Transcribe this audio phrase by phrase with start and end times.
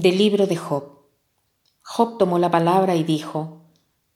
[0.00, 1.08] Del libro de Job.
[1.82, 3.62] Job tomó la palabra y dijo,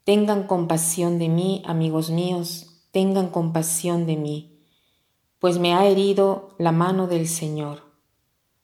[0.05, 4.61] Tengan compasión de mí, amigos míos, tengan compasión de mí,
[5.39, 7.81] pues me ha herido la mano del Señor.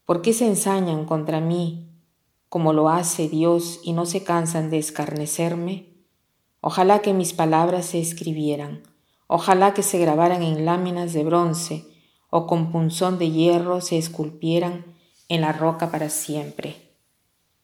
[0.06, 1.90] ¿Por qué se ensañan contra mí
[2.48, 5.98] como lo hace Dios y no se cansan de escarnecerme?
[6.62, 8.84] Ojalá que mis palabras se escribieran,
[9.28, 11.86] ojalá que se grabaran en láminas de bronce
[12.30, 14.96] o con punzón de hierro se esculpieran
[15.28, 16.89] en la roca para siempre.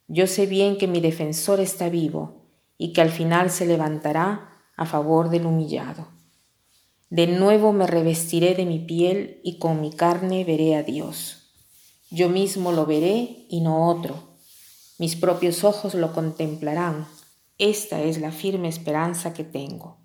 [0.07, 2.45] Yo sé bien que mi defensor está vivo
[2.77, 6.07] y que al final se levantará a favor del humillado.
[7.09, 11.53] De nuevo me revestiré de mi piel y con mi carne veré a Dios.
[12.11, 14.35] Yo mismo lo veré y no otro.
[14.99, 17.07] Mis propios ojos lo contemplarán.
[17.57, 19.97] Esta es la firme esperanza que tengo.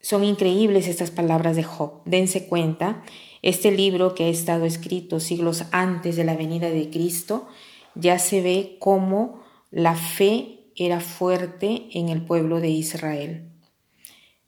[0.00, 2.02] Son increíbles estas palabras de Job.
[2.04, 3.02] Dense cuenta,
[3.42, 7.48] este libro que ha estado escrito siglos antes de la venida de Cristo
[7.98, 13.50] ya se ve cómo la fe era fuerte en el pueblo de Israel.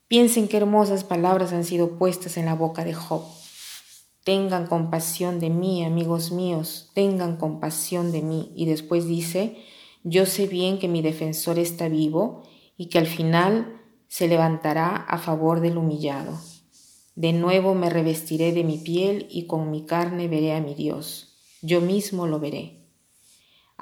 [0.06, 3.22] Piensen qué hermosas palabras han sido puestas en la boca de Job.
[4.24, 8.52] Tengan compasión de mí, amigos míos, tengan compasión de mí.
[8.54, 9.56] Y después dice,
[10.04, 12.42] yo sé bien que mi defensor está vivo
[12.76, 16.38] y que al final se levantará a favor del humillado.
[17.16, 21.36] De nuevo me revestiré de mi piel y con mi carne veré a mi Dios.
[21.62, 22.79] Yo mismo lo veré.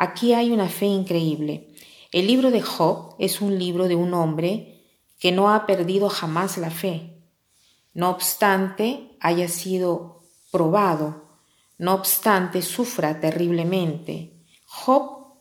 [0.01, 1.75] Aquí hay una fe increíble.
[2.13, 4.85] El libro de Job es un libro de un hombre
[5.19, 7.21] que no ha perdido jamás la fe.
[7.95, 11.41] No obstante, haya sido probado,
[11.79, 14.45] no obstante, sufra terriblemente.
[14.67, 15.35] Job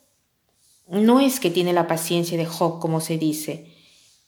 [0.87, 3.75] no es que tiene la paciencia de Job, como se dice.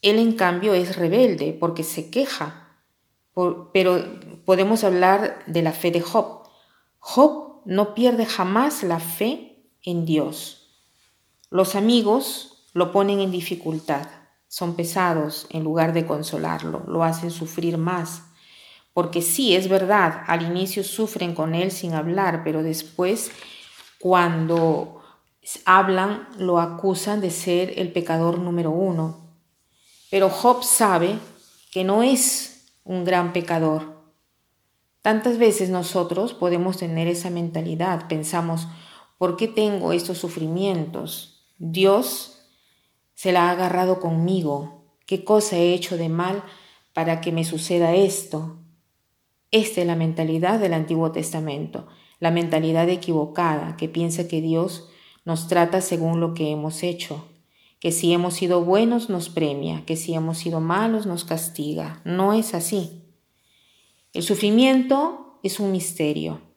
[0.04, 2.78] Él, en cambio, es rebelde porque se queja.
[3.74, 6.44] pero podemos hablar de la fe de Job.
[7.00, 9.49] Job no pierde jamás la fe
[9.84, 10.70] en Dios.
[11.50, 14.08] Los amigos lo ponen en dificultad,
[14.48, 18.24] son pesados en lugar de consolarlo, lo hacen sufrir más.
[18.94, 23.32] Porque sí, es verdad, al inicio sufren con él sin hablar, pero después,
[24.00, 25.02] cuando
[25.66, 29.30] hablan, lo acusan de ser el pecador número uno.
[30.12, 31.18] Pero Job sabe
[31.72, 34.00] que no es un gran pecador.
[35.02, 38.68] Tantas veces nosotros podemos tener esa mentalidad, pensamos,
[39.20, 41.46] ¿Por qué tengo estos sufrimientos?
[41.58, 42.40] Dios
[43.16, 44.96] se la ha agarrado conmigo.
[45.06, 46.42] ¿Qué cosa he hecho de mal
[46.94, 48.60] para que me suceda esto?
[49.52, 51.88] Esta es la mentalidad del Antiguo Testamento,
[52.22, 54.88] la mentalidad equivocada que piensa que Dios
[55.26, 57.26] nos trata según lo que hemos hecho,
[57.82, 62.02] que si hemos sido buenos nos premia, que si hemos sido malos nos castiga.
[62.06, 63.04] No es así.
[64.14, 66.49] El sufrimiento es un misterio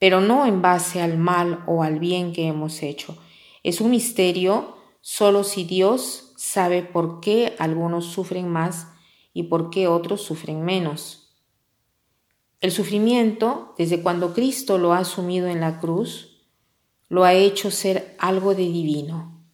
[0.00, 3.16] pero no en base al mal o al bien que hemos hecho.
[3.62, 8.88] Es un misterio solo si Dios sabe por qué algunos sufren más
[9.34, 11.36] y por qué otros sufren menos.
[12.62, 16.46] El sufrimiento, desde cuando Cristo lo ha asumido en la cruz,
[17.08, 19.44] lo ha hecho ser algo de divino.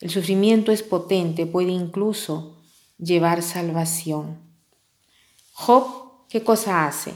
[0.00, 2.58] El sufrimiento es potente, puede incluso
[2.98, 4.38] llevar salvación.
[5.52, 7.14] Job, ¿qué cosa hace?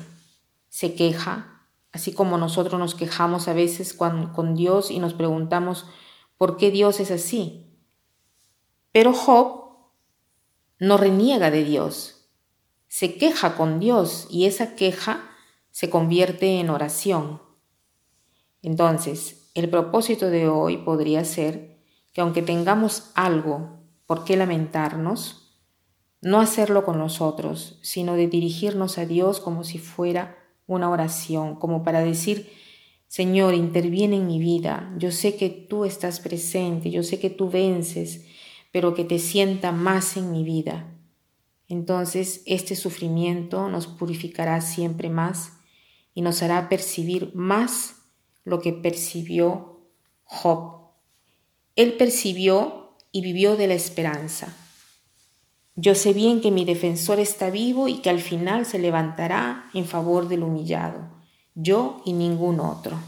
[0.71, 1.60] Se queja,
[1.93, 5.87] Así como nosotros nos quejamos a veces con, Dios y nos preguntamos
[6.37, 7.79] por qué Dios es así.
[8.93, 9.77] Pero Job
[10.79, 12.29] no reniega de Dios,
[12.89, 15.31] se queja con Dios y esa queja
[15.71, 17.43] se convierte en oración.
[18.63, 21.81] Entonces, el propósito de hoy podría ser
[22.13, 25.41] que aunque tengamos algo por qué lamentarnos,
[26.21, 30.40] no hacerlo con nosotros, sino de dirigirnos a Dios como si fuera
[30.75, 32.51] una oración, como para decir,
[33.09, 37.51] Señor, interviene en mi vida, yo sé que tú estás presente, yo sé que tú
[37.51, 38.25] vences,
[38.71, 40.97] pero que te sienta más en mi vida.
[41.69, 45.55] Entonces este sufrimiento nos purificará siempre más
[46.15, 47.97] y nos hará percibir más
[48.45, 49.81] lo que percibió
[50.25, 50.93] Job.
[51.75, 54.57] Él percibió y vivió de la esperanza.
[55.83, 59.87] Yo sé bien que mi defensor está vivo y que al final se levantará en
[59.87, 61.09] favor del humillado,
[61.55, 62.99] yo y ningún otro.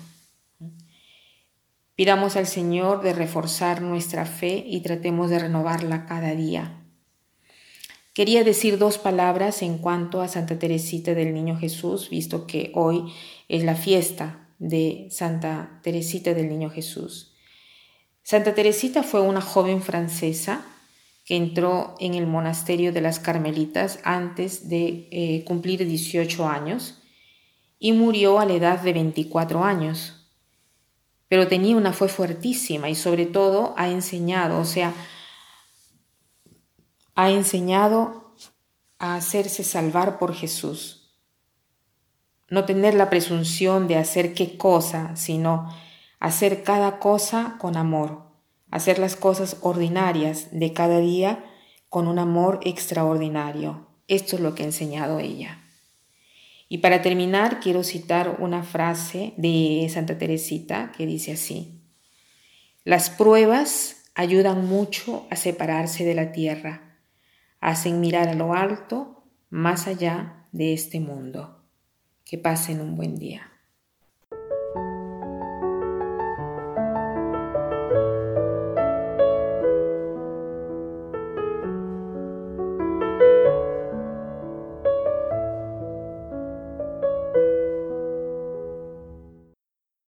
[1.96, 6.82] Pidamos al Señor de reforzar nuestra fe y tratemos de renovarla cada día.
[8.14, 13.12] Quería decir dos palabras en cuanto a Santa Teresita del Niño Jesús, visto que hoy
[13.48, 17.34] es la fiesta de Santa Teresita del Niño Jesús.
[18.22, 20.64] Santa Teresita fue una joven francesa
[21.24, 27.00] que entró en el monasterio de las Carmelitas antes de eh, cumplir 18 años
[27.78, 30.19] y murió a la edad de 24 años.
[31.28, 34.92] pero tenía una fe fuertísima y sobre todo ha enseñado, o sea,
[37.14, 38.34] ha enseñado
[38.98, 41.16] a hacerse salvar por Jesús.
[42.50, 45.75] No tener la presunción de hacer qué cosa, sino
[46.20, 48.31] hacer cada cosa con amor,
[48.72, 51.44] hacer las cosas ordinarias de cada día
[51.88, 53.86] con un amor extraordinario.
[54.08, 55.60] Esto es lo que ha enseñado ella.
[56.69, 61.82] Y para terminar, quiero citar una frase de Santa Teresita que dice así,
[62.82, 66.96] las pruebas ayudan mucho a separarse de la tierra,
[67.60, 71.62] hacen mirar a lo alto, más allá de este mundo.
[72.25, 73.51] Que pasen un buen día.